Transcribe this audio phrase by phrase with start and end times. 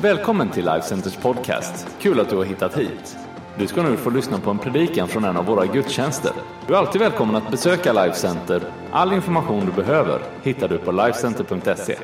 [0.00, 1.86] Välkommen till Life Centers podcast.
[2.00, 3.16] Kul att du har hittat hit.
[3.58, 6.32] Du ska nu få lyssna på en predikan från en av våra gudstjänster.
[6.66, 8.72] Du är alltid välkommen att besöka Life Center.
[8.92, 11.98] All information du behöver hittar du på lifecenter.se.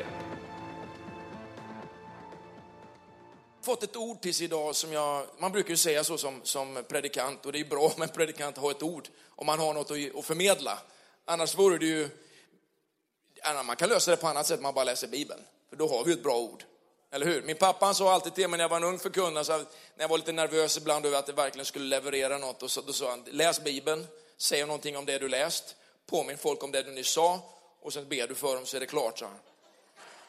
[3.62, 7.46] fått ett ord till idag som jag, man brukar ju säga så som, som predikant
[7.46, 10.18] och det är bra om en predikant har ett ord om man har något att,
[10.18, 10.78] att förmedla.
[11.24, 12.08] Annars vore det ju,
[13.66, 15.40] man kan lösa det på annat sätt, man bara läser Bibeln.
[15.70, 16.64] För då har vi ett bra ord.
[17.12, 17.42] Eller hur?
[17.42, 19.66] Min pappa han sa alltid till mig när jag var en ung förkunnare, när
[19.96, 22.92] jag var lite nervös ibland över att det verkligen skulle leverera något, och så, då
[22.92, 24.06] sa han, läs Bibeln,
[24.38, 25.76] säg någonting om det du läst,
[26.06, 27.40] påminn folk om det du nyss sa,
[27.82, 29.38] och sen ber du för dem så är det klart, sa han.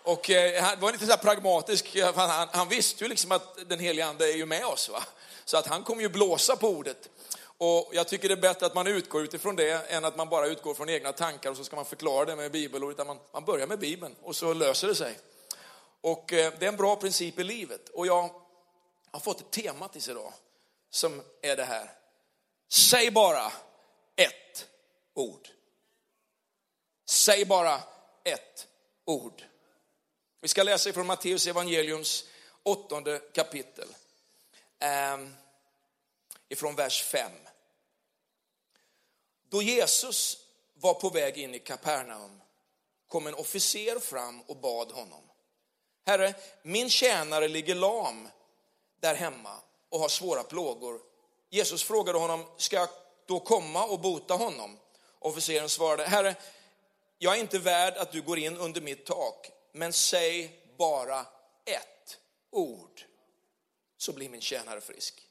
[0.04, 3.70] Och eh, han var lite så här pragmatisk, eh, han, han, visste ju liksom att
[3.70, 4.90] den heliga ande är ju med oss.
[4.90, 5.04] Va?
[5.46, 7.10] Så att han kommer ju blåsa på ordet.
[7.58, 10.48] Och jag tycker det är bättre att man utgår utifrån det än att man bara
[10.48, 12.92] utgår från egna tankar och så ska man förklara det med bibelord.
[12.92, 15.18] Utan man, man börjar med bibeln och så löser det sig.
[16.04, 17.90] Och eh, det är en bra princip i livet.
[17.90, 18.30] Och jag
[19.12, 20.34] har fått ett tema till idag
[20.90, 21.92] som är det här.
[22.68, 23.52] Säg bara
[24.16, 24.68] ett
[25.14, 25.50] ord.
[27.06, 27.82] Säg bara
[28.24, 28.68] ett
[29.06, 29.44] ord.
[30.42, 32.28] Vi ska läsa ifrån Matteus evangeliums
[32.64, 33.88] åttonde kapitel.
[34.80, 35.36] Ehm,
[36.50, 37.32] ifrån vers 5.
[39.50, 40.38] Då Jesus
[40.74, 42.42] var på väg in i Kapernaum
[43.08, 45.24] kom en officer fram och bad honom.
[46.06, 48.30] Herre, min tjänare ligger lam
[49.00, 49.56] där hemma
[49.90, 51.02] och har svåra plågor.
[51.50, 52.90] Jesus frågade honom, ska jag
[53.26, 54.80] då komma och bota honom?
[55.20, 56.36] Officeren svarade, Herre,
[57.18, 61.20] jag är inte värd att du går in under mitt tak, men säg bara
[61.66, 62.18] ett
[62.52, 63.02] ord
[63.98, 65.22] så blir min tjänare frisk.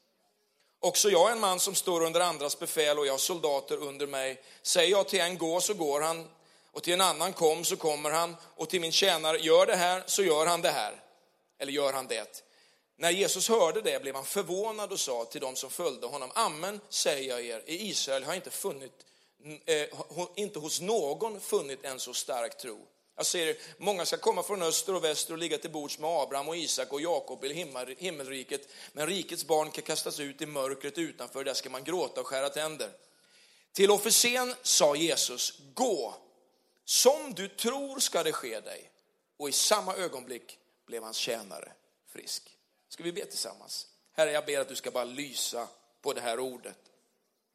[0.79, 4.07] Också jag är en man som står under andras befäl och jag har soldater under
[4.07, 4.43] mig.
[4.61, 6.29] Säger jag till en gå så går han
[6.73, 10.03] och till en annan kom så kommer han och till min tjänare gör det här
[10.05, 11.03] så gör han det här.
[11.59, 12.43] Eller gör han det.
[12.97, 16.79] När Jesus hörde det blev han förvånad och sa till dem som följde honom, amen
[16.89, 19.05] säger jag er, i Israel har inte funnit,
[19.65, 19.87] eh,
[20.35, 22.87] inte hos någon funnit en så stark tro.
[23.15, 26.49] Jag ser, många ska komma från öster och väster och ligga till bords med Abraham
[26.49, 27.53] och Isak och Jakob i
[27.97, 32.27] himmelriket, men rikets barn kan kastas ut i mörkret utanför, där ska man gråta och
[32.27, 32.89] skära tänder.
[33.73, 36.15] Till officeren sa Jesus, gå,
[36.85, 38.91] som du tror ska det ske dig.
[39.37, 41.71] Och i samma ögonblick blev hans tjänare
[42.07, 42.57] frisk.
[42.89, 43.87] Ska vi be tillsammans?
[44.13, 45.67] Herre, jag ber att du ska bara lysa
[46.01, 46.77] på det här ordet.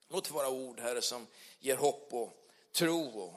[0.09, 1.27] Låt det vara ord, Herre, som
[1.59, 2.33] ger hopp och
[2.73, 3.35] tro och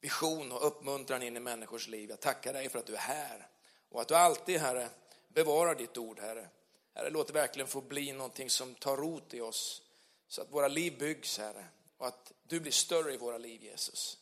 [0.00, 2.10] vision och uppmuntran in i människors liv.
[2.10, 3.48] Jag tackar dig för att du är här
[3.88, 4.88] och att du alltid, Herre,
[5.28, 6.48] bevarar ditt ord, Herre.
[6.94, 9.82] Herre, låt det verkligen få bli någonting som tar rot i oss
[10.28, 11.64] så att våra liv byggs, Herre,
[11.96, 14.18] och att du blir större i våra liv, Jesus.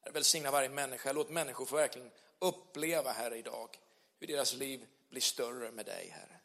[0.00, 1.12] Herre, välsigna varje människa.
[1.12, 3.78] Låt människor få verkligen uppleva, Herre, idag
[4.20, 6.40] hur deras liv blir större med dig, Herre.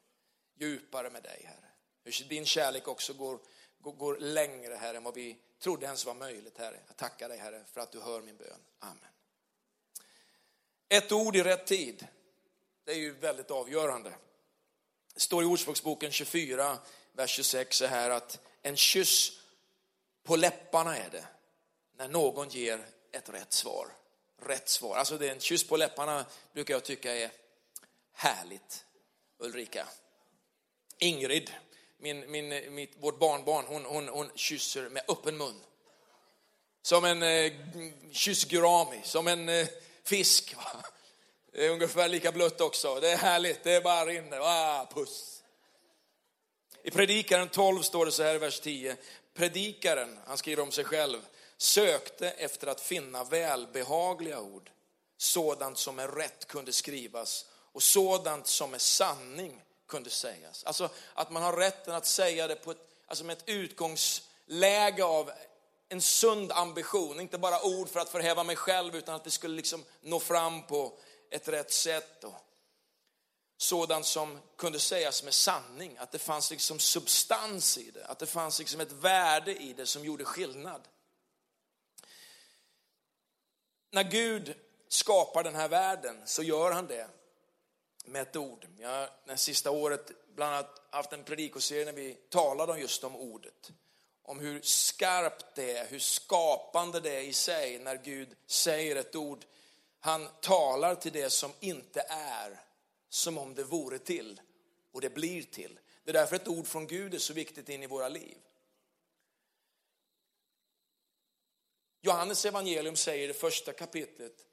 [0.56, 1.72] Djupare med dig, Herre.
[2.04, 3.40] Hur din kärlek också går,
[3.80, 6.80] går, går längre, Herre, än vad vi trodde ens var möjligt, Herre.
[6.88, 8.60] Jag tackar dig, Herre, för att du hör min bön.
[8.80, 8.98] Amen.
[10.90, 12.08] Ett ord i rätt tid,
[12.84, 14.14] det är ju väldigt avgörande.
[15.14, 16.78] Det står i Ordspråksboken 24,
[17.14, 19.40] vers 26 så här att en kyss
[20.24, 21.26] på läpparna är det
[21.98, 23.88] när någon ger ett rätt svar.
[24.42, 24.98] Rätt svar.
[24.98, 27.32] Alltså det är en kyss på läpparna brukar jag tycka är
[28.14, 28.86] härligt.
[29.40, 29.88] Ulrika.
[31.00, 31.54] Ingrid,
[31.98, 35.62] min, min, mitt, vårt barnbarn, hon, hon, hon kysser med öppen mun.
[36.82, 37.54] Som en eh,
[38.12, 39.68] kyssgurami, som en eh,
[40.04, 40.56] fisk.
[40.56, 40.86] Va?
[41.52, 43.00] Det är ungefär lika blött också.
[43.00, 44.40] Det är härligt, det är bara rinner.
[44.42, 45.44] Ah, puss.
[46.84, 48.98] I Predikaren 12 står det så här i vers 10.
[49.34, 51.18] Predikaren, han skriver om sig själv,
[51.58, 54.72] sökte efter att finna välbehagliga ord,
[55.18, 60.64] sådant som är rätt kunde skrivas och sådant som är sanning kunde sägas.
[60.64, 65.32] Alltså att man har rätten att säga det på ett, alltså med ett utgångsläge av
[65.90, 69.56] en sund ambition, inte bara ord för att förhäva mig själv utan att det skulle
[69.56, 70.98] liksom nå fram på
[71.32, 72.24] ett rätt sätt.
[72.24, 72.34] Och
[73.58, 78.26] sådant som kunde sägas med sanning, att det fanns liksom substans i det, att det
[78.26, 80.82] fanns liksom ett värde i det som gjorde skillnad.
[83.96, 84.56] När Gud
[84.88, 87.08] skapar den här världen så gör han det
[88.06, 88.68] med ett ord.
[88.80, 93.04] Jag har det sista året bland annat haft en predikoserie när vi talade om just
[93.04, 93.72] om ordet.
[94.24, 99.16] Om hur skarpt det är, hur skapande det är i sig när Gud säger ett
[99.16, 99.46] ord.
[100.00, 102.62] Han talar till det som inte är
[103.10, 104.42] som om det vore till
[104.92, 105.80] och det blir till.
[106.04, 108.38] Det är därför ett ord från Gud är så viktigt in i våra liv.
[112.06, 114.46] Johannes evangelium säger i det första kapitlet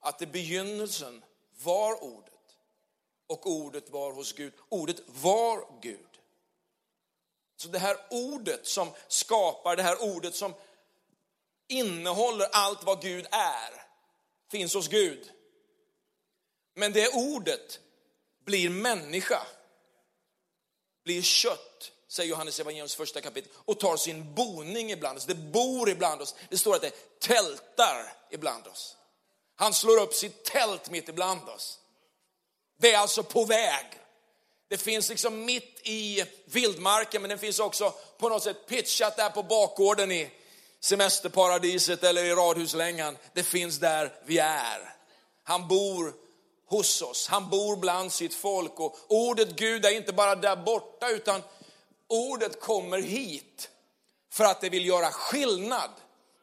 [0.00, 1.24] att i begynnelsen
[1.62, 2.56] var ordet
[3.26, 4.52] och ordet var hos Gud.
[4.68, 6.20] Ordet var Gud.
[7.56, 10.54] Så det här ordet som skapar, det här ordet som
[11.68, 13.82] innehåller allt vad Gud är,
[14.50, 15.32] finns hos Gud.
[16.74, 17.80] Men det ordet
[18.44, 19.46] blir människa,
[21.04, 25.24] blir kött, säger Johannes evangeliums första kapitel, och tar sin boning ibland oss.
[25.24, 26.34] Det bor ibland oss.
[26.48, 28.96] Det står att det tältar ibland oss.
[29.56, 31.78] Han slår upp sitt tält mitt ibland oss.
[32.78, 33.86] Det är alltså på väg.
[34.68, 39.30] Det finns liksom mitt i vildmarken, men det finns också på något sätt pitchat där
[39.30, 40.30] på bakgården i
[40.80, 43.18] semesterparadiset eller i radhuslängan.
[43.32, 44.94] Det finns där vi är.
[45.44, 46.14] Han bor
[46.66, 51.08] hos oss, han bor bland sitt folk och ordet Gud är inte bara där borta
[51.08, 51.42] utan
[52.10, 53.70] ordet kommer hit
[54.32, 55.90] för att det vill göra skillnad.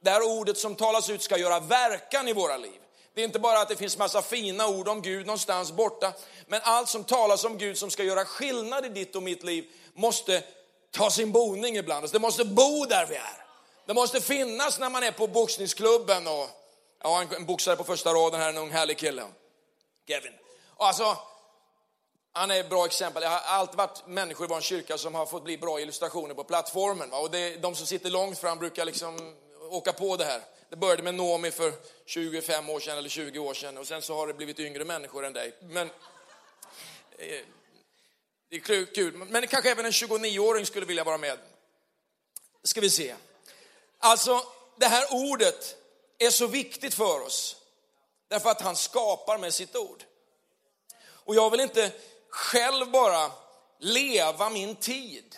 [0.02, 2.80] Det här ordet som talas ut ska göra verkan i våra liv.
[3.14, 6.14] Det är inte bara att det finns massa fina ord om Gud någonstans borta,
[6.48, 9.66] men allt som talas om Gud som ska göra skillnad i ditt och mitt liv
[9.94, 10.44] måste
[10.92, 12.12] ta sin boning ibland.
[12.12, 13.44] Det måste bo där vi är.
[13.86, 16.50] Det måste finnas när man är på boxningsklubben och
[17.04, 19.24] ja, en, en boxare på första raden här, en ung härlig kille.
[20.08, 20.34] Kevin.
[20.76, 21.18] Och alltså,
[22.38, 23.22] han är ett bra exempel.
[23.22, 26.44] Det har alltid varit människor i vår kyrka som har fått bli bra illustrationer på
[26.44, 27.10] plattformen.
[27.10, 27.18] Va?
[27.18, 29.36] Och det, de som sitter långt fram brukar liksom
[29.70, 30.42] åka på det här.
[30.70, 31.74] Det började med Nomi för
[32.06, 35.26] 25 år sedan eller 20 år sedan och sen så har det blivit yngre människor
[35.26, 35.54] än dig.
[35.62, 35.90] Men
[37.18, 37.46] eh,
[38.50, 39.14] det är kul.
[39.14, 41.38] Men kanske även en 29-åring skulle vilja vara med.
[42.64, 43.16] Ska vi se.
[44.00, 44.42] Alltså,
[44.76, 45.76] det här ordet
[46.18, 47.56] är så viktigt för oss.
[48.28, 50.04] Därför att han skapar med sitt ord.
[51.00, 51.92] Och jag vill inte
[52.38, 53.32] själv bara
[53.80, 55.36] leva min tid.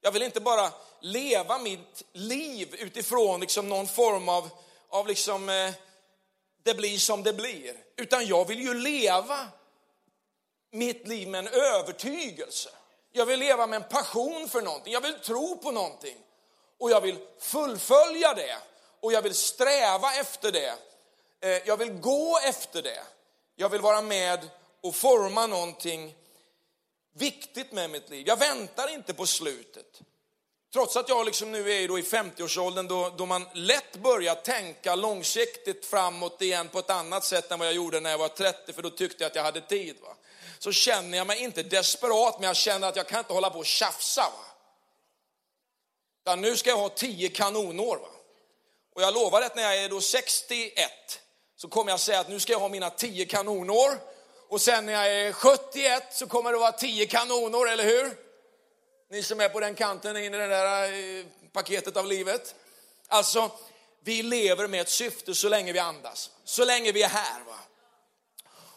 [0.00, 4.50] Jag vill inte bara leva mitt liv utifrån liksom någon form av,
[4.88, 5.72] av liksom, eh,
[6.62, 7.76] det blir som det blir.
[7.96, 9.48] Utan jag vill ju leva
[10.70, 12.70] mitt liv med en övertygelse.
[13.12, 14.92] Jag vill leva med en passion för någonting.
[14.92, 16.16] Jag vill tro på någonting.
[16.78, 18.56] Och jag vill fullfölja det.
[19.00, 20.74] Och jag vill sträva efter det.
[21.40, 23.02] Eh, jag vill gå efter det.
[23.56, 24.50] Jag vill vara med
[24.84, 26.14] och forma någonting
[27.14, 28.26] viktigt med mitt liv.
[28.26, 30.00] Jag väntar inte på slutet.
[30.72, 34.94] Trots att jag liksom nu är då i 50-årsåldern då, då man lätt börjar tänka
[34.94, 38.72] långsiktigt framåt igen på ett annat sätt än vad jag gjorde när jag var 30,
[38.72, 39.96] för då tyckte jag att jag hade tid.
[40.02, 40.16] Va?
[40.58, 43.58] Så känner jag mig inte desperat, men jag känner att jag kan inte hålla på
[43.58, 44.22] och tjafsa.
[44.22, 44.44] Va?
[46.22, 47.96] Utan nu ska jag ha 10 kanonår.
[47.96, 48.08] Va?
[48.94, 50.90] Och jag lovar att när jag är då 61
[51.56, 54.13] så kommer jag säga att nu ska jag ha mina 10 kanonår.
[54.54, 58.16] Och sen när jag är 71 så kommer det vara 10 kanoner, eller hur?
[59.10, 62.54] Ni som är på den kanten in i det där eh, paketet av livet.
[63.08, 63.50] Alltså,
[64.00, 67.40] vi lever med ett syfte så länge vi andas, så länge vi är här.
[67.46, 67.58] Va?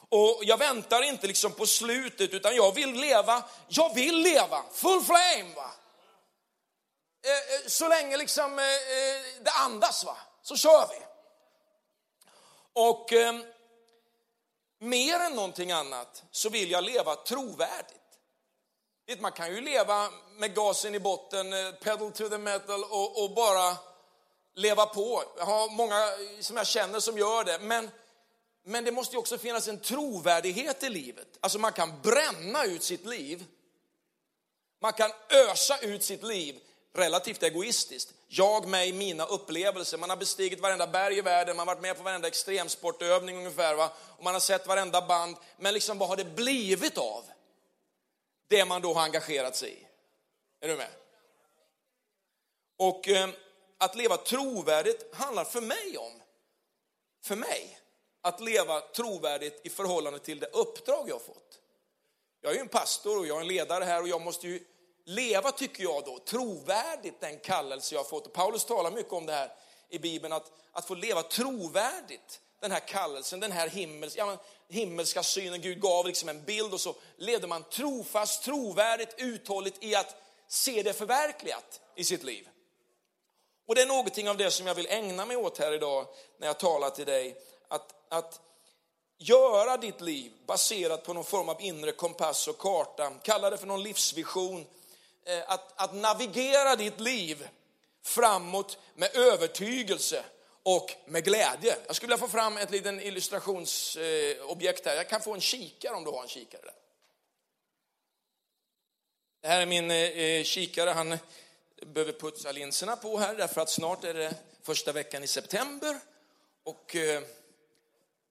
[0.10, 5.02] Och jag väntar inte liksom på slutet utan jag vill leva, jag vill leva full
[5.02, 5.54] flame.
[5.56, 5.72] Va?
[7.26, 8.56] Eh, eh, så länge liksom
[9.42, 11.06] det andas va, så kör vi.
[12.74, 13.44] Och ehm,
[14.80, 17.94] mer än någonting annat så vill jag leva trovärdigt.
[19.20, 23.36] Man kan ju leva med gasen i botten, eh, pedal to the metal och, och,
[23.36, 23.78] bara
[24.56, 25.24] leva på.
[25.38, 27.60] Jag har många som jag känner som gör det.
[27.60, 27.92] Men,
[28.64, 31.28] men det måste ju också finnas en trovärdighet i livet.
[31.40, 33.46] Alltså man kan bränna ut sitt liv.
[34.82, 36.60] Man kan ösa ut sitt liv
[36.94, 38.14] relativt egoistiskt.
[38.28, 39.98] Jag, mig, mina upplevelser.
[39.98, 43.76] Man har bestigit varenda berg i världen, man har varit med på varenda extremsportövning ungefär.
[43.76, 43.92] Va?
[44.18, 45.36] Och man har sett varenda band.
[45.58, 47.24] Men liksom vad har det blivit av?
[48.48, 49.88] det man då har engagerat sig i.
[50.60, 50.90] Är du med?
[52.78, 53.30] Och eh,
[53.78, 56.22] att leva trovärdigt handlar för mig om,
[57.24, 57.80] för mig,
[58.22, 61.60] att leva trovärdigt i förhållande till det uppdrag jag har fått.
[62.42, 64.64] Jag är ju en pastor och jag är en ledare här och jag måste ju
[65.08, 68.26] leva, tycker jag då, trovärdigt den kallelse jag har fått.
[68.28, 69.52] Och Paulus talar mycket om det här
[69.90, 74.38] i Bibeln, att, att få leva trovärdigt den här kallelsen, den här himmels, ja,
[74.70, 75.62] himmelska synen.
[75.62, 80.16] Gud gav liksom en bild och så levde man trofast, trovärdigt, uthålligt i att
[80.48, 82.50] se det förverkligat i sitt liv.
[83.68, 86.06] Och det är någonting av det som jag vill ägna mig åt här idag
[86.38, 87.38] när jag talar till dig.
[87.68, 88.42] Att, att
[89.18, 93.12] göra ditt liv baserat på någon form av inre kompass och karta.
[93.24, 94.66] Kalla det för någon livsvision.
[95.28, 97.48] Eh, att, att navigera ditt liv
[98.04, 100.26] framåt med övertygelse
[100.64, 101.78] och med glädje.
[101.88, 104.96] Jag skulle vilja få fram ett litet illustrationsobjekt här.
[104.96, 106.74] Jag kan få en kikare om du har en kikare där.
[109.42, 110.90] Det här är min eh, eh, kikare.
[110.90, 111.18] Han
[111.86, 116.00] behöver putsa linserna på här därför att snart är det första veckan i september.
[116.64, 116.96] Och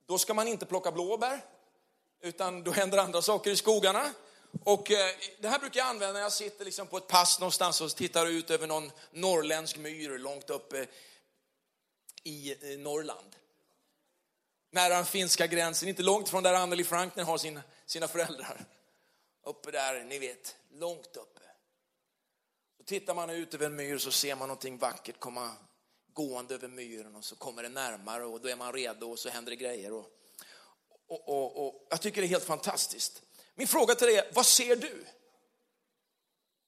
[0.06, 1.40] då ska man inte plocka blåbär.
[2.20, 4.12] utan då händer andra saker i skogarna.
[4.64, 7.80] Och eh, det här brukar jag använda när jag sitter liksom på ett pass någonstans
[7.80, 10.86] och tittar ut över någon norrländsk myr långt uppe
[12.22, 13.36] i eh, Norrland.
[14.70, 18.64] Nära den finska gränsen, inte långt från där Anneli Frankner har sina, sina föräldrar.
[19.44, 21.40] Uppe där, ni vet, långt uppe.
[22.78, 25.50] Så tittar man ut över en myr så ser man någonting vackert komma
[26.12, 29.28] gående över myren och så kommer det närmare och då är man redo och så
[29.28, 29.92] händer det grejer.
[29.92, 30.06] Och,
[31.08, 33.22] och, och, och jag tycker det är helt fantastiskt.
[33.58, 35.04] Min fråga till dig är, vad ser du?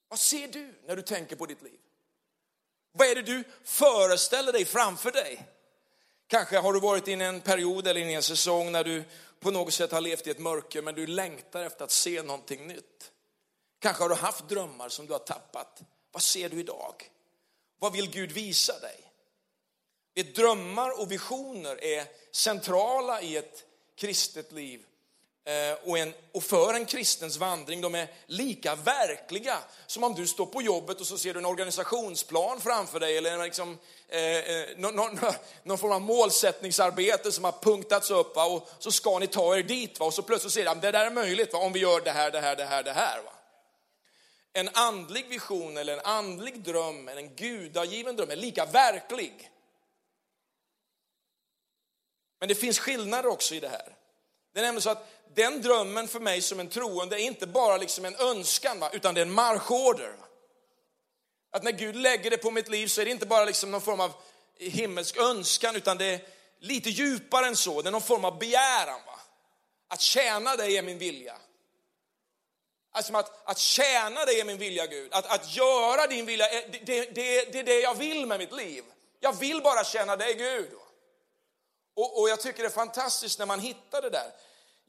[0.09, 1.79] Vad ser du när du tänker på ditt liv?
[2.93, 5.49] Vad är det du föreställer dig framför dig?
[6.27, 9.05] Kanske har du varit i en period eller i en säsong när du
[9.41, 12.67] på något sätt har levt i ett mörker men du längtar efter att se någonting
[12.67, 13.13] nytt.
[13.79, 15.83] Kanske har du haft drömmar som du har tappat.
[16.13, 17.11] Vad ser du idag?
[17.79, 19.05] Vad vill Gud visa dig?
[20.35, 23.65] Drömmar och visioner är centrala i ett
[23.97, 24.87] kristet liv
[25.49, 30.27] Eh, och, en, och för en kristens vandring, de är lika verkliga som om du
[30.27, 33.79] står på jobbet och så ser du en organisationsplan framför dig eller liksom,
[34.09, 35.19] eh, eh någon, någon,
[35.63, 38.45] någon, form av målsättningsarbete som har punktats upp va?
[38.45, 40.07] och så ska ni ta er dit va?
[40.07, 41.59] och så plötsligt ser du att det där är möjligt va?
[41.59, 43.23] om vi gör det här, det här, det här, det här.
[43.23, 43.33] Va?
[44.53, 49.51] En andlig vision eller en andlig dröm, eller en gudagiven dröm är lika verklig.
[52.39, 53.99] Men det finns skillnader också i det här.
[54.59, 57.77] Det är nämligen så att den drömmen för mig som en troende är inte bara
[57.77, 58.91] liksom en önskan, va?
[58.93, 60.15] utan det är en marschorder.
[61.51, 63.81] Att när Gud lägger det på mitt liv så är det inte bara liksom någon
[63.81, 64.13] form av
[64.57, 66.21] himmelsk önskan, utan det är
[66.61, 67.83] lite djupare än så.
[67.83, 69.01] Det är någon form av begäran.
[69.07, 69.21] Va?
[69.89, 71.37] Att tjäna dig är min vilja.
[72.93, 75.13] Alltså att, att tjäna dig är min vilja, Gud.
[75.13, 78.39] Att, att göra din vilja, eh, det, det, det, det är det jag vill med
[78.39, 78.85] mitt liv.
[79.21, 80.71] Jag vill bara tjäna dig, Gud.
[81.97, 84.33] Och, och jag tycker det är fantastiskt när man hittar det där.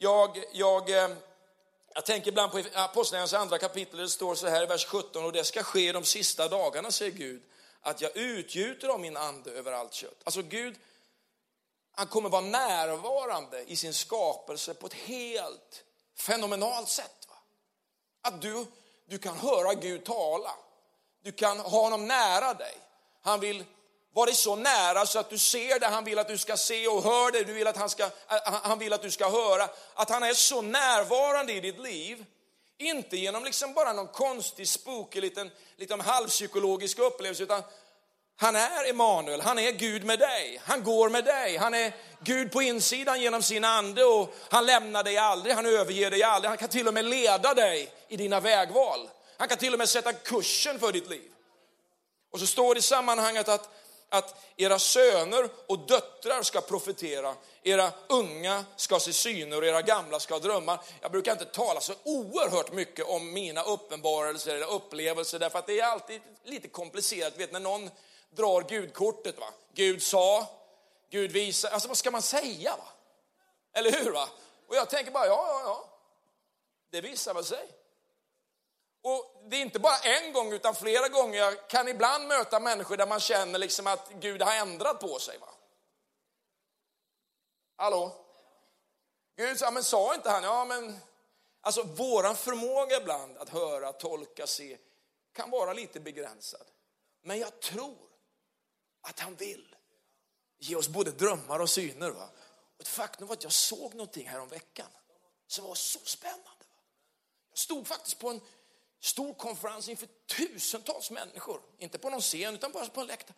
[0.01, 1.09] Jag, jag, eh,
[1.93, 5.31] jag tänker ibland på Apostlagärningarnas andra kapitel, det står så här i vers 17, och
[5.31, 7.41] det ska ske de sista dagarna, säger Gud,
[7.81, 10.21] att jag utgjuter av min ande över allt kött.
[10.23, 10.75] Alltså Gud,
[11.91, 15.83] han kommer vara närvarande i sin skapelse på ett helt
[16.17, 17.27] fenomenalt sätt.
[17.29, 17.35] Va?
[18.21, 18.65] Att du,
[19.05, 20.55] du kan höra Gud tala.
[21.23, 22.77] Du kan ha honom nära dig.
[23.21, 23.65] Han vill
[24.13, 27.03] varit så nära så att du ser det han vill att du ska se och
[27.03, 28.09] hör det du vill att han, ska, äh,
[28.43, 29.69] han vill att du ska höra.
[29.93, 32.25] Att han är så närvarande i ditt liv.
[32.77, 37.63] Inte genom liksom bara någon konstig, spooky, liten, liten halvpsykologisk upplevelse, utan
[38.41, 42.51] han är Emanuel, han är Gud med dig, han går med dig, han är Gud
[42.51, 46.57] på insidan genom sin ande och han lämnar dig aldrig, han överger dig aldrig, han
[46.57, 49.09] kan till och med leda dig i dina vägval.
[49.37, 51.31] Han kan till och med sätta kursen för ditt liv.
[52.31, 53.69] Och så står det i sammanhanget att
[54.09, 60.19] att era söner och döttrar ska profetera, era unga ska se syner och era gamla
[60.19, 60.79] ska drömma.
[61.01, 65.79] Jag brukar inte tala så oerhört mycket om mina uppenbarelser eller upplevelser därför att det
[65.79, 67.37] är alltid lite komplicerat.
[67.37, 67.89] Vet när någon
[68.29, 69.53] drar Gudkortet, va?
[69.73, 70.47] Gud sa,
[71.09, 71.73] Gud visade.
[71.73, 72.75] alltså vad ska man säga?
[72.77, 72.87] Va?
[73.73, 74.11] Eller hur?
[74.11, 74.29] va?
[74.67, 75.89] Och jag tänker bara, ja, ja, ja,
[76.89, 77.78] det visar väl sig.
[79.01, 81.37] Och det är inte bara en gång utan flera gånger.
[81.37, 85.37] Jag kan ibland möta människor där man känner liksom att Gud har ändrat på sig.
[85.37, 85.49] Va?
[87.75, 88.25] Hallå?
[89.35, 90.99] Gud sa, men sa inte han, ja men,
[91.61, 94.77] alltså våran förmåga ibland att höra, tolka, se
[95.33, 96.67] kan vara lite begränsad.
[97.21, 97.97] Men jag tror
[99.01, 99.75] att han vill
[100.57, 102.09] ge oss både drömmar och syner.
[102.09, 102.29] Va?
[102.75, 104.87] Och ett faktum var att jag såg någonting här om veckan
[105.47, 106.65] som var så spännande.
[106.69, 106.81] Va?
[107.49, 108.41] Jag stod faktiskt på en
[108.99, 111.61] stor konferens inför tusentals människor.
[111.77, 113.37] Inte på någon scen, utan bara på en läktare.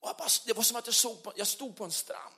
[0.00, 2.34] Bara, det var som att jag, såg på, jag stod på en strand.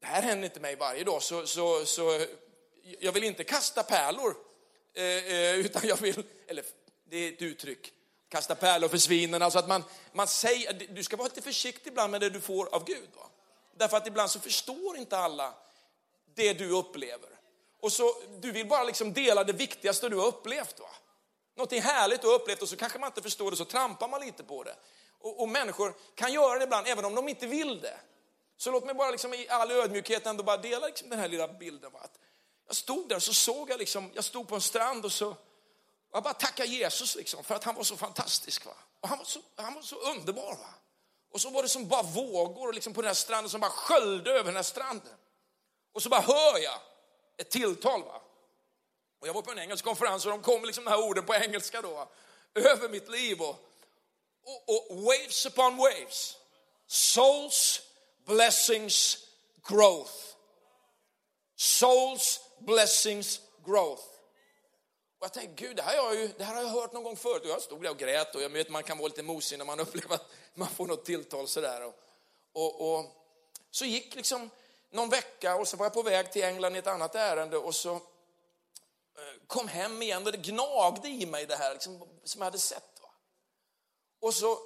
[0.00, 2.26] Det här händer inte mig varje dag, så, så, så
[3.00, 4.36] jag vill inte kasta pärlor.
[4.94, 6.64] Eh, eh utan jag vill, eller
[7.04, 7.92] det är ett uttryck,
[8.28, 9.42] kasta pärlor för svinen.
[9.42, 12.74] Alltså att man, man säger, du ska vara lite försiktig ibland med det du får
[12.74, 13.08] av Gud.
[13.16, 13.30] Va?
[13.76, 15.54] Därför att ibland så förstår inte alla
[16.34, 17.37] det du upplever.
[17.80, 20.80] Och så, du vill bara liksom dela det viktigaste du har upplevt.
[20.80, 20.90] Va?
[21.56, 24.20] Någonting härligt du har upplevt och så kanske man inte förstår det, så trampar man
[24.20, 24.76] lite på det.
[25.20, 27.98] Och, och människor kan göra det ibland, även om de inte vill det.
[28.56, 31.48] Så låt mig bara liksom i all ödmjukhet ändå bara dela liksom den här lilla
[31.48, 31.92] bilden.
[31.92, 32.00] Va?
[32.02, 32.18] Att
[32.66, 35.36] jag stod där och så såg jag, liksom, jag stod på en strand och så,
[36.12, 38.66] jag bara tackade Jesus liksom, för att han var så fantastisk.
[38.66, 38.72] Va?
[39.00, 40.56] Och han, var så, han var så underbar.
[40.56, 40.74] Va?
[41.32, 44.30] Och så var det som bara vågor liksom på den här stranden som bara sköljde
[44.30, 45.14] över den här stranden.
[45.92, 46.80] Och så bara hör jag
[47.38, 48.02] ett tilltal.
[48.02, 48.22] Va?
[49.20, 51.34] Och jag var på en engelsk konferens och de kom liksom de här orden på
[51.34, 51.90] engelska då.
[51.90, 52.08] Va?
[52.54, 53.56] Över mitt liv och,
[54.44, 56.36] och, och waves upon waves.
[56.86, 57.82] Souls,
[58.26, 59.18] blessings,
[59.68, 60.12] growth.
[61.56, 64.02] Souls, blessings, growth.
[65.18, 67.02] Och jag tänkte, gud, det här, har jag ju, det här har jag hört någon
[67.02, 67.42] gång förut.
[67.42, 69.64] Och jag stod där och grät och jag vet man kan vara lite mosig när
[69.64, 71.86] man upplever att man får något tilltal sådär.
[71.86, 71.94] Och,
[72.52, 73.04] och, och
[73.70, 74.50] så gick liksom
[74.90, 77.74] någon vecka och så var jag på väg till England i ett annat ärende och
[77.74, 78.00] så eh,
[79.46, 83.00] kom hem igen och det gnagde i mig det här liksom, som jag hade sett.
[83.02, 83.08] Va?
[84.20, 84.58] Och så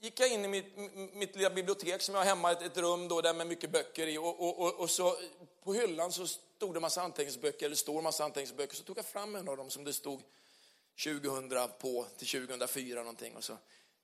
[0.00, 0.76] gick jag in i mitt,
[1.14, 4.06] mitt lilla bibliotek som jag har hemma, ett, ett rum då där med mycket böcker
[4.06, 5.16] i och, och, och, och, så
[5.64, 9.36] på hyllan så stod det massa anteckningsböcker, eller står massa anteckningsböcker, så tog jag fram
[9.36, 10.22] en av dem som det stod
[11.04, 11.48] 2000
[11.80, 13.56] på till 2004 någonting och så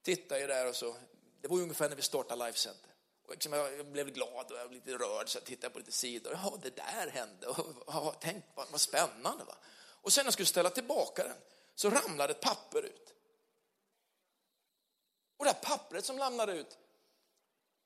[0.03, 0.97] tittade jag där och så,
[1.41, 2.91] det var ungefär när vi startade Life Center.
[3.26, 5.92] Och liksom jag blev glad och jag blev lite rörd så jag tittade på lite
[5.92, 6.38] sidor.
[6.42, 7.47] Ja, det där hände.
[7.47, 9.45] Och, ja, tänk vad, vad spännande.
[9.45, 9.56] Va?
[10.02, 11.37] Och sen när jag skulle ställa tillbaka den
[11.75, 13.14] så ramlade ett papper ut.
[15.37, 16.78] Och det här pappret som ramlade ut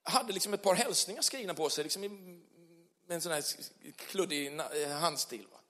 [0.03, 2.03] hade liksom ett par hälsningar skrivna på sig, liksom
[3.07, 3.45] med en sån här
[3.97, 5.47] kluddig handstil.
[5.53, 5.61] Va?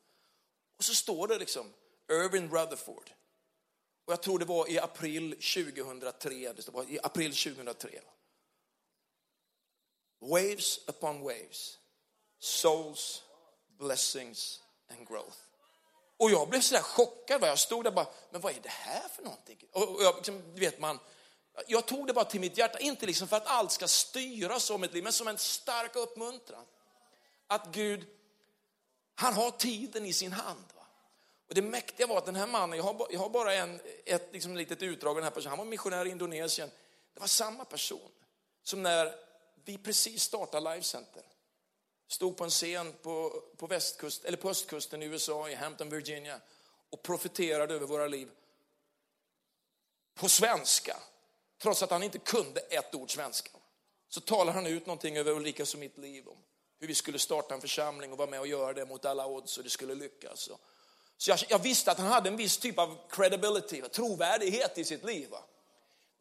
[0.77, 1.73] Och så står det liksom
[2.11, 3.11] Irvin Rutherford.
[4.05, 6.53] Och jag tror det var i april 2003.
[6.53, 8.01] Det var i april 2003.
[10.21, 11.79] Waves upon waves.
[12.39, 13.23] Souls,
[13.79, 14.61] blessings
[14.91, 15.39] and growth.
[16.17, 17.43] Och jag blev sådär chockad.
[17.43, 19.59] Jag stod där bara, men vad är det här för någonting?
[19.73, 20.99] Och jag, liksom, vet man,
[21.67, 24.85] jag tog det bara till mitt hjärta, inte liksom för att allt ska styras om
[24.85, 26.65] ett liv, men som en stark uppmuntran.
[27.47, 28.07] Att Gud,
[29.15, 30.65] han har tiden i sin hand.
[30.77, 30.87] Va?
[31.49, 34.29] Och det mäktiga var att den här mannen, jag har, jag har bara en, ett
[34.33, 36.71] liksom litet utdrag av den här personen, han var missionär i Indonesien.
[37.15, 38.11] Det var samma person
[38.63, 39.15] som när
[39.65, 41.23] vi precis startade Life Center.
[42.09, 46.41] Stod på en scen på, på, västkust, eller på östkusten i USA, i Hampton, Virginia
[46.91, 48.31] och profeterade över våra liv
[50.15, 50.97] på svenska
[51.63, 53.51] trots att han inte kunde ett ord svenska.
[54.09, 56.37] Så talar han ut någonting över Ulrikas och mitt liv om
[56.79, 59.59] hur vi skulle starta en församling och vara med och göra det mot alla odds
[59.59, 60.51] och det skulle lyckas.
[61.17, 65.05] Så jag, jag visste att han hade en viss typ av credibility, trovärdighet i sitt
[65.05, 65.31] liv.
[65.31, 65.43] Va?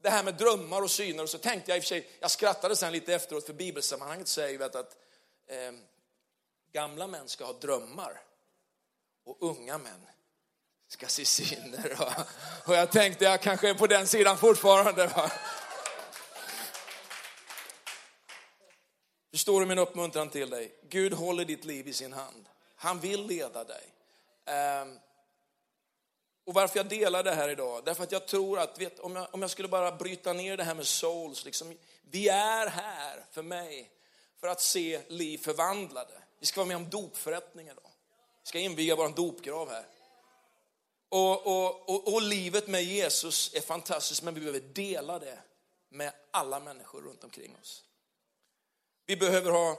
[0.01, 2.31] Det här med drömmar och syner och så tänkte jag i och för sig, jag
[2.31, 5.71] skrattade sen lite efteråt för bibelsammanhanget säger ju att eh,
[6.71, 8.21] gamla män ska ha drömmar
[9.25, 10.07] och unga män
[10.87, 11.95] ska se syner.
[11.99, 12.25] Va?
[12.65, 15.07] Och jag tänkte jag kanske är på den sidan fortfarande.
[15.07, 15.31] Va?
[19.31, 20.75] Förstår du min uppmuntran till dig?
[20.89, 22.49] Gud håller ditt liv i sin hand.
[22.75, 23.93] Han vill leda dig.
[24.45, 24.85] Eh,
[26.49, 29.27] och varför jag delar det här idag, därför att jag tror att, vet, om, jag,
[29.31, 33.41] om jag skulle bara bryta ner det här med souls, liksom, vi är här för
[33.41, 33.91] mig
[34.39, 36.13] för att se liv förvandlade.
[36.39, 37.91] Vi ska vara med om dopförrättningen idag.
[38.43, 39.85] Vi ska inviga vår dopgrav här.
[41.09, 45.39] Och, och, och, och, livet med Jesus är fantastiskt, men vi behöver dela det
[45.89, 47.83] med alla människor runt omkring oss.
[49.05, 49.77] Vi behöver, ha,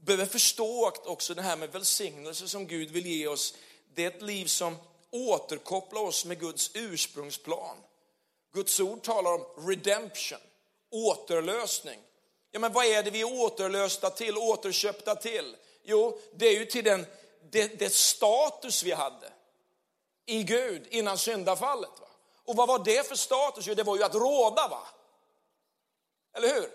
[0.00, 3.54] behöver förstå också det här med välsignelse som Gud vill ge oss.
[3.94, 4.76] Det är ett liv som
[5.12, 7.76] återkoppla oss med Guds ursprungsplan.
[8.54, 10.38] Guds ord talar om redemption,
[10.90, 12.00] återlösning.
[12.50, 15.56] Ja, men vad är det vi är återlösta till, återköpta till?
[15.82, 17.06] Jo, det är ju till den
[17.50, 19.32] det, det status vi hade
[20.26, 21.90] i Gud innan syndafallet.
[22.00, 22.06] Va?
[22.44, 23.66] Och vad var det för status?
[23.66, 24.68] Jo, det var ju att råda.
[24.68, 24.86] va?
[26.36, 26.70] Eller hur?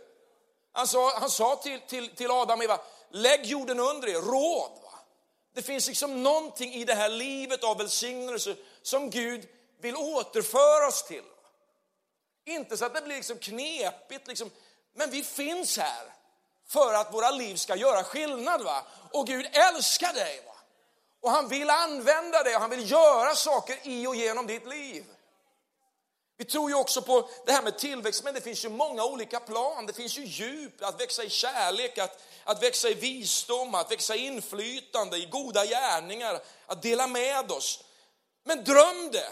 [0.71, 4.71] Han sa, han sa till, till, till Adam och Eva, lägg jorden under er, råd.
[4.83, 4.86] Va?
[5.57, 9.47] Det finns liksom någonting i det här livet av välsignelse som Gud
[9.81, 11.23] vill återföra oss till.
[12.45, 14.51] Inte så att det blir liksom knepigt, liksom.
[14.93, 16.13] men vi finns här
[16.67, 18.61] för att våra liv ska göra skillnad.
[18.61, 18.83] Va?
[19.13, 20.43] Och Gud älskar dig.
[20.45, 20.55] Va?
[21.21, 25.05] Och han vill använda dig och han vill göra saker i och genom ditt liv.
[26.37, 29.39] Vi tror ju också på det här med tillväxt, men det finns ju många olika
[29.39, 29.85] plan.
[29.85, 34.15] Det finns ju djup, att växa i kärlek, att, att växa i visdom, att växa
[34.15, 37.83] i inflytande, i goda gärningar, att dela med oss.
[38.45, 39.31] Men dröm det,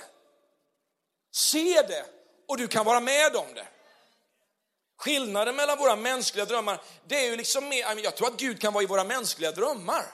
[1.31, 2.05] se det
[2.47, 3.67] och du kan vara med om det.
[4.97, 8.73] Skillnaden mellan våra mänskliga drömmar, det är ju liksom mer, jag tror att Gud kan
[8.73, 10.05] vara i våra mänskliga drömmar.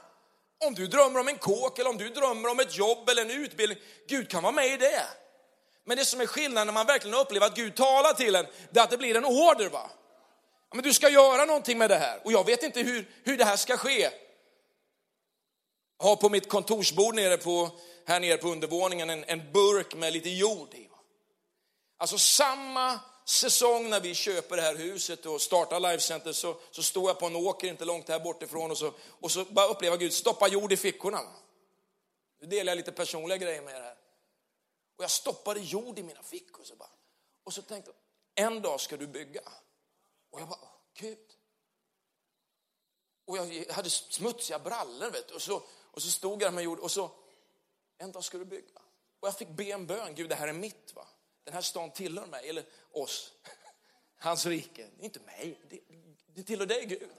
[0.66, 3.32] Om du drömmer om en kåk eller om du drömmer om ett jobb eller en
[3.32, 5.08] utbildning, Gud kan vara med i det.
[5.86, 8.80] Men det som är skillnaden när man verkligen upplever att Gud talar till en, det
[8.80, 9.70] är att det blir en order.
[9.70, 9.90] va?
[10.74, 13.46] Men du ska göra någonting med det här och jag vet inte hur, hur det
[13.46, 14.10] här ska ske.
[16.00, 17.70] Jag har på mitt kontorsbord nere på,
[18.08, 20.88] här nere på undervåningen en, en burk med lite jord i.
[21.98, 26.84] Alltså samma säsong när vi köper det här huset och startar Life Center så, så
[26.84, 29.98] står jag på en åker inte långt här bortifrån och så, och så bara upplever
[29.98, 31.20] Gud, stoppa jord i fickorna.
[32.42, 33.96] Nu delar jag lite personliga grejer med er här.
[35.02, 36.64] Och jag stoppade jord i mina fickor.
[36.64, 36.90] Så bara,
[37.44, 37.92] och så tänkte
[38.36, 39.42] jag, en dag ska du bygga.
[40.30, 40.60] Och jag bara,
[40.94, 41.18] Gud.
[43.26, 45.34] Och jag hade smutsiga brallor, vet du.
[45.34, 47.12] Och, så, och så stod jag med jord och så,
[47.98, 48.82] en dag ska du bygga.
[49.20, 51.08] Och jag fick be en bön, Gud det här är mitt va.
[51.44, 53.34] Den här stan tillhör mig, eller oss.
[54.18, 55.80] Hans rike, inte mig, det,
[56.26, 57.10] det tillhör dig Gud.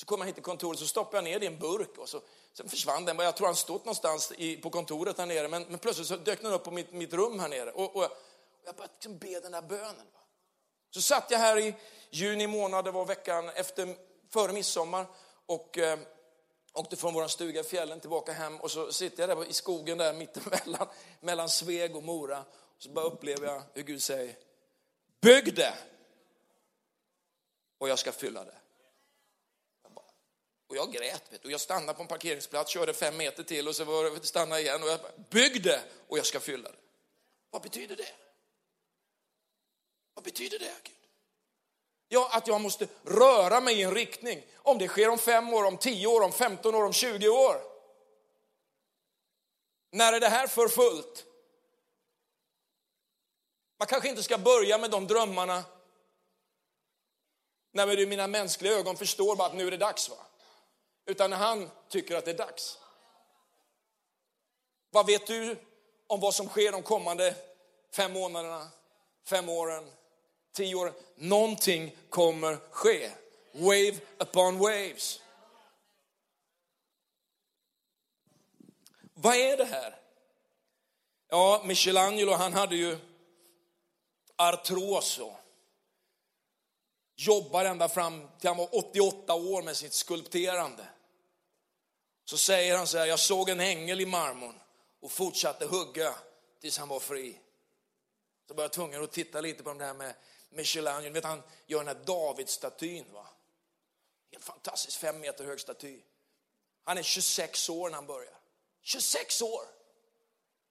[0.00, 2.08] Så kom jag hit till kontoret så stoppade jag ner det i en burk och
[2.08, 2.20] så,
[2.52, 3.18] sen försvann den.
[3.18, 6.42] Jag tror han stått någonstans i, på kontoret här nere men, men plötsligt så dök
[6.42, 7.70] den upp på mitt, mitt rum här nere.
[7.70, 8.16] Och, och jag, och
[8.64, 9.96] jag började liksom be den där bönen.
[9.96, 10.20] Va?
[10.90, 11.74] Så satt jag här i
[12.10, 13.96] juni månad, det var veckan efter,
[14.30, 15.06] före midsommar
[15.46, 15.98] och eh,
[16.72, 19.98] åkte från vår stuga i fjällen tillbaka hem och så sitter jag där i skogen
[19.98, 20.88] där mittemellan
[21.20, 22.38] mellan Sveg och Mora.
[22.76, 24.36] Och så bara upplever jag hur Gud säger,
[25.20, 25.74] bygg det
[27.78, 28.59] och jag ska fylla det.
[30.70, 31.50] Och jag grät, vet du.
[31.50, 34.82] jag stannade på en parkeringsplats, körde fem meter till och så var det stanna igen
[34.82, 36.76] och jag byggde bygg det och jag ska fylla det.
[37.50, 38.12] Vad betyder det?
[40.14, 40.94] Vad betyder det, Gud?
[42.08, 44.46] Ja, att jag måste röra mig i en riktning.
[44.56, 47.62] Om det sker om fem år, om tio år, om femton år, om tjugo år.
[49.92, 51.26] När är det här för fullt?
[53.78, 55.64] Man kanske inte ska börja med de drömmarna
[57.72, 60.08] när du i mina mänskliga ögon förstår bara att nu är det dags.
[60.08, 60.26] va?
[61.10, 62.78] Utan när han tycker att det är dags.
[64.90, 65.56] Vad vet du
[66.06, 67.34] om vad som sker de kommande
[67.94, 68.68] fem månaderna,
[69.26, 69.90] fem åren,
[70.52, 70.94] tio åren?
[71.16, 73.10] Någonting kommer ske.
[73.52, 75.20] Wave upon waves.
[79.14, 79.96] Vad är det här?
[81.28, 82.98] Ja, Michelangelo han hade ju
[84.36, 85.36] artroso
[87.20, 90.84] jobbar ända fram till han var 88 år med sitt skulpterande.
[92.30, 94.60] Så säger han så här, jag såg en ängel i marmorn
[95.00, 96.14] och fortsatte hugga
[96.60, 97.40] tills han var fri.
[98.48, 100.14] Så var jag tvungen att titta lite på det här med
[100.50, 101.14] Michelangelo.
[101.14, 103.12] Vet, han gör den här Davidstatyn.
[103.12, 103.26] Va?
[104.30, 106.00] En fantastisk, fem meter hög staty.
[106.84, 108.38] Han är 26 år när han börjar.
[108.82, 109.64] 26 år!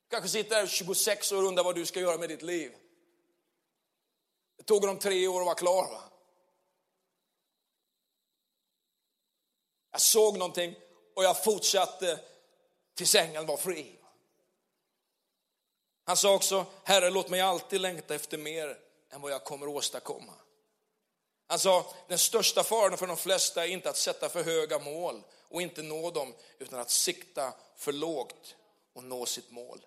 [0.10, 2.76] Kanske sitter där 26 år och undrar vad du ska göra med ditt liv.
[4.58, 5.91] Det tog honom tre år att vara klar.
[5.91, 6.04] Va?
[9.91, 10.76] Jag såg någonting
[11.20, 12.20] och jag fortsatte
[12.96, 13.96] tills ängeln var fri.
[16.04, 18.80] Han sa också, Herre låt mig alltid längta efter mer
[19.10, 20.34] än vad jag kommer att åstadkomma.
[21.48, 25.24] Han sa, den största faran för de flesta är inte att sätta för höga mål
[25.50, 28.56] och inte nå dem, utan att sikta för lågt
[28.94, 29.86] och nå sitt mål.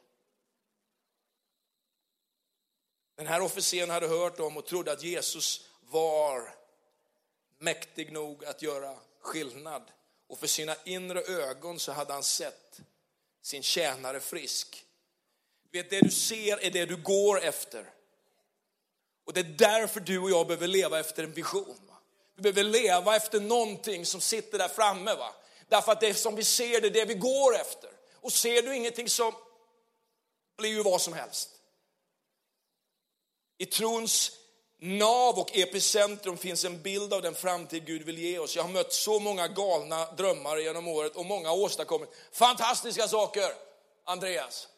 [3.17, 6.55] Den här officeren hade hört om och trodde att Jesus var
[7.59, 9.83] mäktig nog att göra skillnad.
[10.33, 12.81] Och för sina inre ögon så hade han sett
[13.43, 14.85] sin tjänare frisk.
[15.73, 17.91] Vet, det du ser är det du går efter.
[19.25, 21.77] Och det är därför du och jag behöver leva efter en vision.
[21.89, 21.99] Va?
[22.35, 25.15] Vi behöver leva efter någonting som sitter där framme.
[25.15, 25.35] Va?
[25.69, 27.91] Därför att det som vi ser, det är det vi går efter.
[28.15, 29.35] Och ser du ingenting så
[30.57, 31.51] blir ju vad som helst.
[33.59, 34.33] I trons
[34.85, 38.57] nav och epicentrum finns en bild av den framtid Gud vill ge oss.
[38.57, 43.53] Jag har mött så många galna drömmar genom året och många har åstadkommit fantastiska saker,
[44.05, 44.69] Andreas.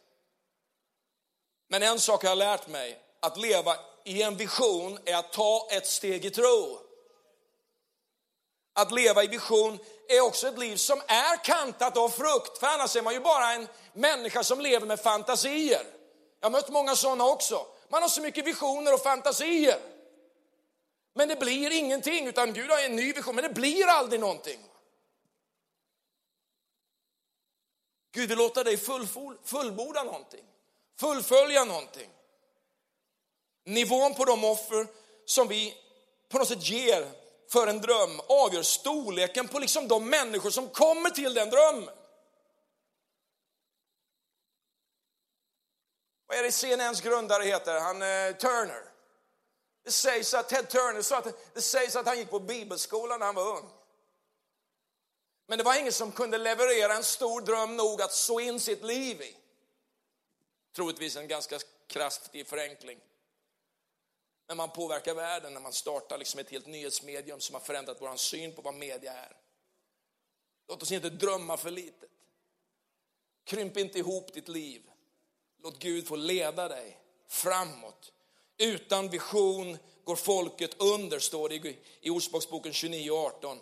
[1.69, 5.69] Men en sak har jag lärt mig, att leva i en vision är att ta
[5.71, 6.79] ett steg i tro.
[8.75, 12.97] Att leva i vision är också ett liv som är kantat av frukt, för annars
[12.97, 15.87] är man ju bara en människa som lever med fantasier.
[16.41, 17.67] Jag har mött många sådana också.
[17.89, 19.94] Man har så mycket visioner och fantasier.
[21.15, 24.61] Men det blir ingenting, utan Gud har en ny vision, men det blir aldrig någonting.
[28.13, 28.77] Gud vill låta dig
[29.45, 30.45] fullborda någonting,
[31.01, 32.11] fullfölja någonting.
[33.65, 34.87] Nivån på de offer
[35.25, 35.75] som vi
[36.29, 37.11] på något sätt ger
[37.53, 41.95] för en dröm avgör storleken på liksom de människor som kommer till den drömmen.
[46.27, 47.81] Vad är det CNNs grundare heter?
[47.81, 48.94] Han eh, Turner.
[49.85, 53.27] Det sägs att Ted Turner sa att, det sägs att han gick på bibelskolan när
[53.27, 53.71] han var ung.
[55.47, 58.85] Men det var ingen som kunde leverera en stor dröm nog att så in sitt
[58.85, 59.37] liv i.
[60.77, 63.01] Troligtvis en ganska kraftig förenkling.
[64.47, 68.17] Men man påverkar världen när man startar liksom ett helt nyhetsmedium som har förändrat vår
[68.17, 69.37] syn på vad media är.
[70.69, 72.11] Låt oss inte drömma för litet.
[73.45, 74.91] Krymp inte ihop ditt liv.
[75.59, 78.13] Låt Gud få leda dig framåt
[78.59, 83.61] utan vision går folket under, står det i Ordspråksboken 29 och 18.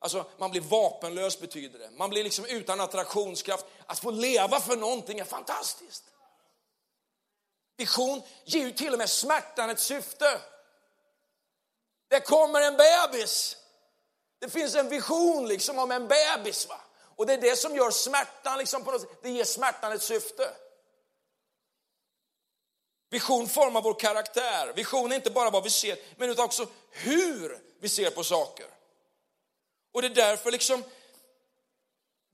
[0.00, 1.90] Alltså, man blir vapenlös betyder det.
[1.90, 3.66] Man blir liksom utan attraktionskraft.
[3.86, 6.04] Att få leva för någonting är fantastiskt.
[7.76, 10.40] Vision ger ju till och med smärtan ett syfte.
[12.08, 13.56] Det kommer en bebis.
[14.40, 16.68] Det finns en vision liksom om en bebis.
[16.68, 16.80] Va?
[17.16, 20.50] Och det är det som gör smärtan, liksom på något, det ger smärtan ett syfte.
[23.10, 24.72] Vision formar vår karaktär.
[24.76, 28.66] Vision är inte bara vad vi ser, men utan också hur vi ser på saker.
[29.92, 30.84] Och det är därför liksom,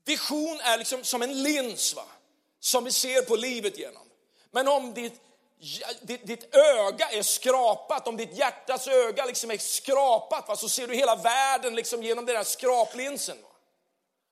[0.05, 2.05] vision är liksom som en lins va?
[2.59, 4.09] som vi ser på livet genom.
[4.51, 5.21] Men om ditt,
[6.01, 10.55] ditt, ditt öga är skrapat, om ditt hjärtas öga liksom är skrapat, va?
[10.55, 13.41] så ser du hela världen liksom genom den här skraplinsen.
[13.41, 13.49] Va?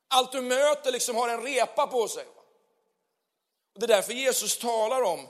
[0.07, 2.25] Allt du möter liksom har en repa på sig.
[2.25, 2.41] Va?
[3.73, 5.27] Och det är därför Jesus talar om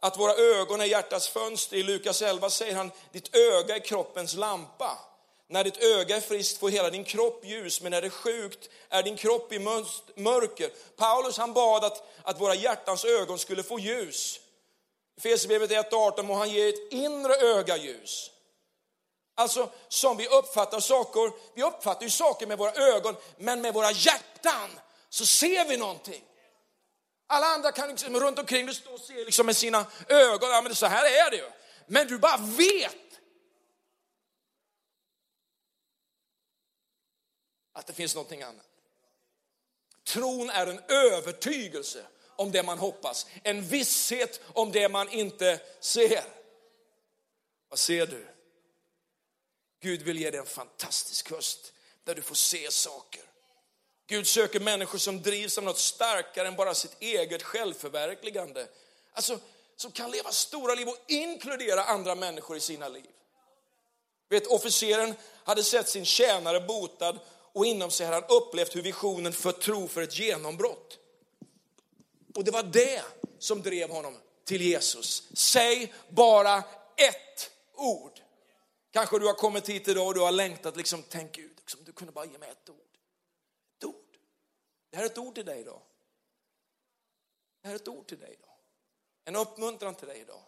[0.00, 1.76] att våra ögon är hjärtats fönster.
[1.76, 4.98] I Lukas 11 säger han, ditt öga är kroppens lampa.
[5.48, 8.70] När ditt öga är friskt får hela din kropp ljus, men när det är sjukt
[8.88, 9.58] är din kropp i
[10.16, 10.70] mörker.
[10.96, 14.40] Paulus han bad att, att våra hjärtans ögon skulle få ljus.
[15.16, 18.30] Efesierbrevet 1.18 må han ge ett inre öga ljus.
[19.34, 23.90] Alltså som vi uppfattar saker, vi uppfattar ju saker med våra ögon, men med våra
[23.90, 24.70] hjärtan
[25.08, 26.22] så ser vi någonting.
[27.32, 30.62] Alla andra kan liksom, runt omkring dig stå och se liksom med sina ögon, ja
[30.62, 31.50] men så här är det ju.
[31.86, 33.20] Men du bara vet
[37.72, 38.66] att det finns någonting annat.
[40.04, 46.24] Tron är en övertygelse om det man hoppas, en visshet om det man inte ser.
[47.68, 48.28] Vad ser du?
[49.82, 51.72] Gud vill ge dig en fantastisk höst
[52.04, 53.29] där du får se saker.
[54.10, 58.68] Gud söker människor som drivs av något starkare än bara sitt eget självförverkligande.
[59.12, 59.38] Alltså,
[59.76, 63.10] som kan leva stora liv och inkludera andra människor i sina liv.
[64.28, 67.18] Vet, officeren hade sett sin tjänare botad
[67.52, 70.98] och inom sig hade han upplevt hur visionen för tro för ett genombrott.
[72.34, 73.02] Och det var det
[73.38, 75.22] som drev honom till Jesus.
[75.32, 76.58] Säg bara
[76.96, 78.20] ett ord.
[78.92, 81.92] Kanske du har kommit hit idag och du har längtat, liksom, tänk Gud, liksom, du
[81.92, 82.79] kunde bara ge mig ett ord.
[84.90, 85.80] Det här är ett ord till dig idag.
[87.62, 88.54] Det här är ett ord till dig idag.
[89.24, 90.42] En uppmuntran till dig idag.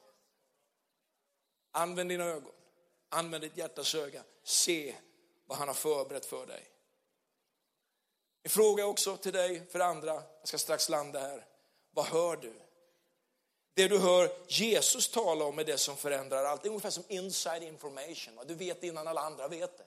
[1.70, 2.52] Använd dina ögon,
[3.08, 4.96] använd ditt hjärtas öga, se
[5.46, 6.68] vad han har förberett för dig.
[8.42, 11.46] En fråga också till dig, för andra, jag ska strax landa här.
[11.90, 12.54] Vad hör du?
[13.74, 16.62] Det du hör Jesus tala om är det som förändrar allt.
[16.62, 18.40] Det är ungefär som inside information.
[18.46, 19.86] Du vet innan alla andra vet det.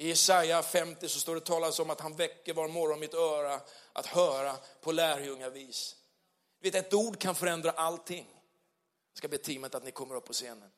[0.00, 3.60] I Jesaja 50 så står det talas om att han väcker var morgon mitt öra
[3.92, 5.96] att höra på lärjungavis.
[6.60, 8.26] Vet, ett ord kan förändra allting.
[9.12, 10.70] Jag ska be teamet att ni kommer upp på scenen.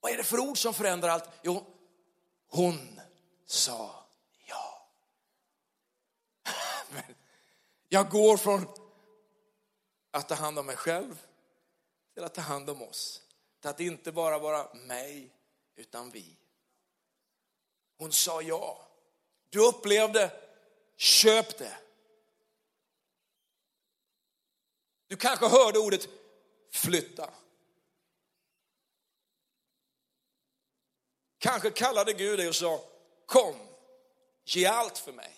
[0.00, 1.28] Vad är det för ord som förändrar allt?
[1.42, 1.66] Jo,
[2.48, 3.00] hon
[3.46, 4.06] sa
[4.46, 4.88] ja.
[7.88, 8.66] Jag går från
[10.10, 11.22] att ta hand om mig själv
[12.14, 13.22] till att ta hand om oss.
[13.60, 15.30] Till att inte bara vara mig,
[15.74, 16.36] utan vi.
[17.98, 18.88] Hon sa ja.
[19.48, 20.32] Du upplevde,
[20.96, 21.78] köp det.
[25.06, 26.08] Du kanske hörde ordet
[26.70, 27.30] flytta.
[31.38, 32.84] Kanske kallade Gud dig och sa,
[33.26, 33.54] kom,
[34.44, 35.32] ge allt för mig.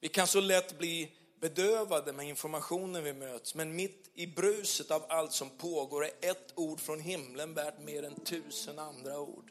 [0.00, 5.04] Vi kan så lätt bli bedövade med informationen vi möts, men mitt i bruset av
[5.08, 9.50] allt som pågår är ett ord från himlen värt mer än tusen andra ord.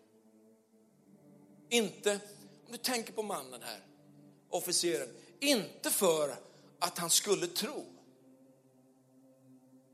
[1.69, 2.11] Inte,
[2.65, 3.79] om du tänker på mannen här,
[4.49, 6.35] officeren, inte för
[6.79, 7.85] att han skulle tro.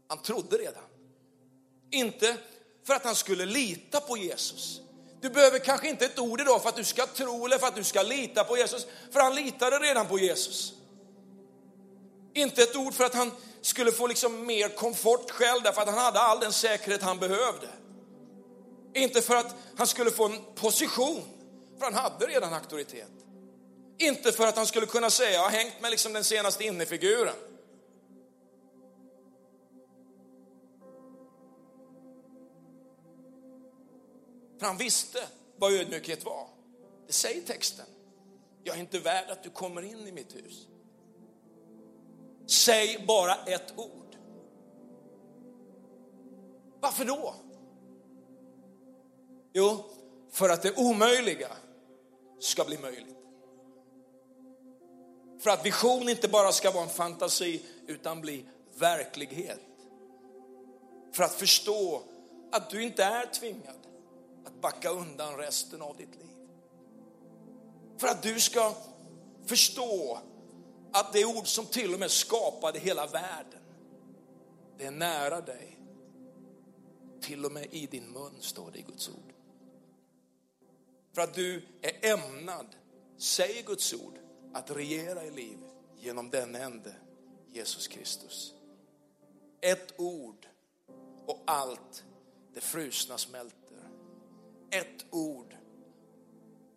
[0.08, 0.84] Han trodde redan.
[1.92, 2.38] Inte
[2.84, 4.82] för att han skulle lita på Jesus.
[5.22, 7.76] Du behöver kanske inte ett ord idag för att du ska tro eller för att
[7.76, 10.74] du ska lita på Jesus, för han litade redan på Jesus.
[12.34, 15.98] Inte ett ord för att han skulle få liksom mer komfort själv därför att han
[15.98, 17.68] hade all den säkerhet han behövde.
[18.94, 21.24] Inte för att han skulle få en position,
[21.78, 23.12] för han hade redan auktoritet.
[23.98, 27.36] Inte för att han skulle kunna säga, jag har hängt med liksom den senaste innefiguren.
[34.60, 35.20] För han visste
[35.58, 36.48] vad ödmjukhet var.
[37.08, 37.86] Det säger texten.
[38.64, 40.68] Jag är inte värd att du kommer in i mitt hus.
[42.52, 44.16] Säg bara ett ord.
[46.80, 47.36] Varför då?
[49.54, 49.84] Jo,
[50.32, 51.48] för att det omöjliga
[52.40, 53.18] ska bli möjligt.
[55.40, 58.46] För att vision inte bara ska vara en fantasi utan bli
[58.80, 59.60] verklighet.
[61.14, 62.02] För att förstå
[62.52, 63.88] att du inte är tvingad
[64.46, 66.38] att backa undan resten av ditt liv.
[67.98, 68.74] För att du ska
[69.46, 70.20] förstå
[70.94, 73.60] att det ord som till och med skapade hela världen,
[74.78, 75.78] Det är nära dig.
[77.22, 79.34] Till och med i din mun står det i Guds ord.
[81.14, 82.76] För att du är ämnad,
[83.18, 84.20] säger Guds ord,
[84.54, 85.58] att regera i liv
[85.98, 86.96] genom den ende,
[87.48, 88.54] Jesus Kristus.
[89.62, 90.48] Ett ord
[91.26, 92.04] och allt
[92.54, 93.90] det frusna smälter.
[94.72, 95.56] Ett ord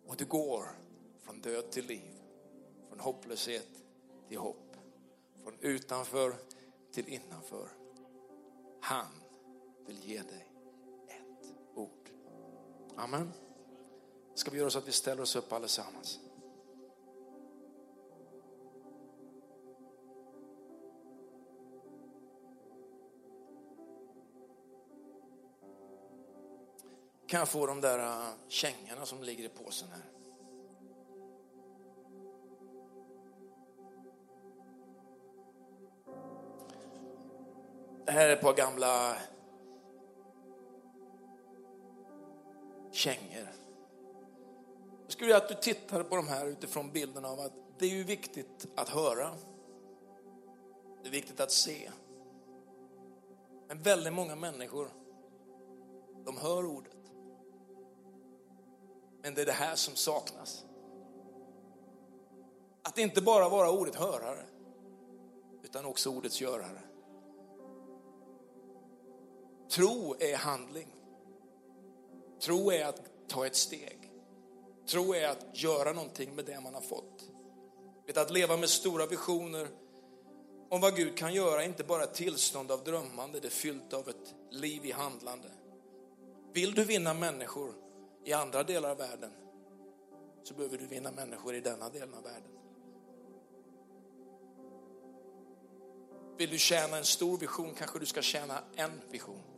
[0.07, 0.65] och du går
[1.21, 2.13] från död till liv,
[2.89, 3.84] från hopplöshet
[4.27, 4.75] till hopp,
[5.43, 6.35] från utanför
[6.91, 7.69] till innanför.
[8.81, 9.05] Han
[9.85, 10.47] vill ge dig
[11.07, 12.09] ett ord.
[12.95, 13.31] Amen.
[14.33, 16.19] Ska vi göra så att vi ställer oss upp allesammans?
[27.27, 30.14] Kan jag få de där äh, kängorna som ligger i påsen här?
[38.05, 39.15] Det här är ett par gamla
[42.91, 43.49] kängor.
[45.03, 47.89] Jag skulle vilja att du tittar på de här utifrån bilden av att det är
[47.89, 49.31] ju viktigt att höra.
[51.01, 51.91] Det är viktigt att se.
[53.67, 54.89] Men väldigt många människor,
[56.25, 57.11] de hör ordet.
[59.21, 60.65] Men det är det här som saknas.
[62.83, 64.45] Att inte bara vara ordet hörare,
[65.63, 66.81] utan också ordets görare.
[69.69, 70.87] Tro är handling.
[72.41, 74.11] Tro är att ta ett steg.
[74.89, 77.29] Tro är att göra någonting med det man har fått.
[78.07, 79.67] Vet, att leva med stora visioner
[80.69, 83.93] om vad Gud kan göra, är inte bara ett tillstånd av drömmande, det är fyllt
[83.93, 85.47] av ett liv i handlande.
[86.53, 87.73] Vill du vinna människor
[88.25, 89.31] i andra delar av världen
[90.43, 92.51] så behöver du vinna människor i denna delen av världen.
[96.37, 99.54] Vill du tjäna en stor vision kanske du ska tjäna en vision.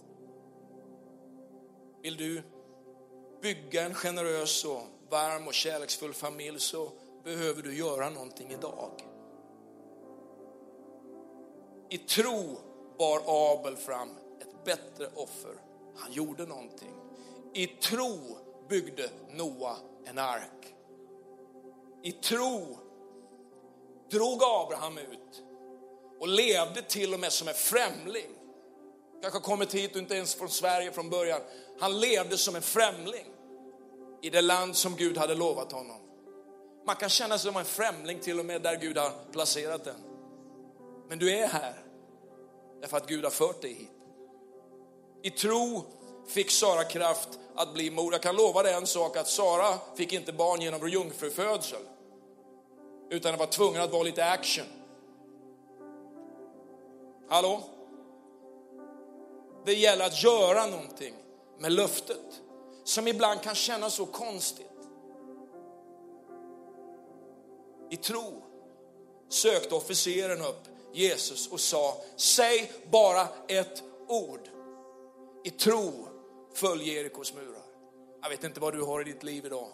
[2.07, 2.43] Vill du
[3.41, 6.91] bygga en generös och varm och kärleksfull familj så
[7.23, 8.91] behöver du göra någonting idag.
[11.89, 12.57] I tro
[12.97, 14.09] bar Abel fram
[14.41, 15.55] ett bättre offer.
[15.97, 16.93] Han gjorde någonting.
[17.53, 18.37] I tro
[18.69, 20.75] byggde Noa en ark.
[22.03, 22.77] I tro
[24.11, 25.43] drog Abraham ut
[26.19, 28.36] och levde till och med som en främling.
[29.21, 31.41] Kanske kommit hit och inte ens från Sverige från början.
[31.79, 33.25] Han levde som en främling
[34.21, 36.01] i det land som Gud hade lovat honom.
[36.85, 39.95] Man kan känna sig som en främling till och med där Gud har placerat den.
[41.09, 41.73] Men du är här
[42.81, 43.91] därför att Gud har fört dig hit.
[45.23, 45.85] I tro
[46.27, 48.13] fick Sara kraft att bli mor.
[48.13, 51.81] Jag kan lova dig en sak att Sara fick inte barn genom jungfrufödsel.
[53.09, 54.65] Utan var tvungen att vara lite action.
[57.29, 57.76] Hallå?
[59.67, 61.13] Det gäller att göra någonting
[61.59, 62.41] med löftet
[62.83, 64.71] som ibland kan kännas så konstigt.
[67.89, 68.43] I tro
[69.29, 70.61] sökte officeren upp
[70.93, 74.49] Jesus och sa, säg bara ett ord.
[75.43, 75.91] I tro
[76.53, 77.65] följ Jerikos murar.
[78.21, 79.67] Jag vet inte vad du har i ditt liv idag,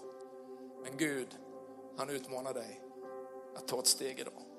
[0.83, 1.27] men Gud,
[1.97, 2.81] han utmanar dig
[3.55, 4.52] att ta ett steg idag.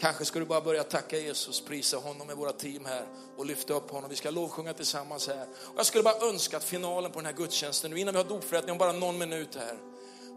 [0.00, 3.74] Kanske ska du bara börja tacka Jesus, prisa honom med våra team här och lyfta
[3.74, 4.10] upp honom.
[4.10, 5.42] Vi ska lovsjunga tillsammans här.
[5.42, 8.28] Och jag skulle bara önska att finalen på den här gudstjänsten, nu innan vi har
[8.28, 9.78] dopförrättning om bara någon minut här,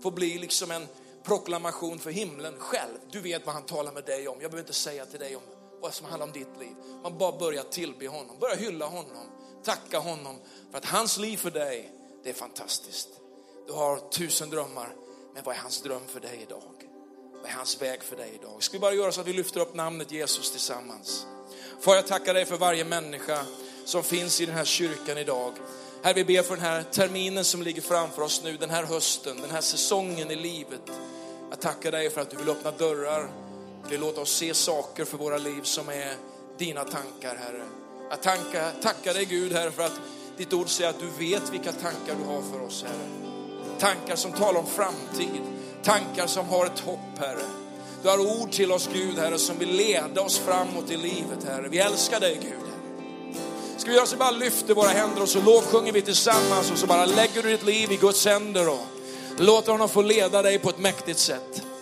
[0.01, 0.87] får bli liksom en
[1.23, 2.97] proklamation för himlen själv.
[3.11, 4.41] Du vet vad han talar med dig om.
[4.41, 5.41] Jag behöver inte säga till dig om
[5.81, 6.75] vad som handlar om ditt liv.
[7.03, 9.27] Man bara börjar tillbe honom, börja hylla honom,
[9.63, 10.39] tacka honom
[10.71, 11.91] för att hans liv för dig,
[12.23, 13.09] det är fantastiskt.
[13.67, 14.95] Du har tusen drömmar,
[15.33, 16.82] men vad är hans dröm för dig idag?
[17.43, 18.63] Vad är hans väg för dig idag?
[18.63, 21.25] Ska vi bara göra så att vi lyfter upp namnet Jesus tillsammans.
[21.81, 23.45] Får jag tacka dig för varje människa
[23.85, 25.53] som finns i den här kyrkan idag.
[26.03, 29.41] Herre, vi ber för den här terminen som ligger framför oss nu, den här hösten,
[29.41, 30.81] den här säsongen i livet.
[31.49, 33.29] Jag tackar dig för att du vill öppna dörrar,
[33.89, 36.15] vill låta oss se saker för våra liv som är
[36.57, 37.65] dina tankar, Herre.
[38.09, 39.99] Jag tankar, tackar dig Gud, Herre, för att
[40.37, 43.09] ditt ord säger att du vet vilka tankar du har för oss, Herre.
[43.79, 45.41] Tankar som talar om framtid,
[45.83, 47.45] tankar som har ett hopp, Herre.
[48.03, 51.67] Du har ord till oss, Gud, Herre, som vill leda oss framåt i livet, Herre.
[51.69, 52.63] Vi älskar dig, Gud.
[53.77, 56.87] Ska vi göra så bara lyfter våra händer och så lovsjunger vi tillsammans och så
[56.87, 58.85] bara lägger du ditt liv i Guds händer och
[59.37, 61.72] låter honom få leda dig på ett mäktigt sätt.